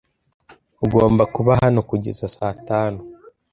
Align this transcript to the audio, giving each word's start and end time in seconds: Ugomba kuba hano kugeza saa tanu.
Ugomba 0.85 1.23
kuba 1.35 1.51
hano 1.61 1.79
kugeza 1.89 2.25
saa 2.35 2.53
tanu. 2.67 2.99